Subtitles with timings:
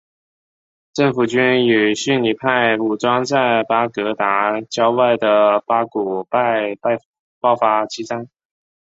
[0.93, 6.75] 政府军与逊尼派武装在巴格达郊外的巴古拜
[7.39, 8.27] 爆发激战。